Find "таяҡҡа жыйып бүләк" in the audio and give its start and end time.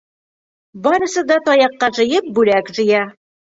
1.51-2.75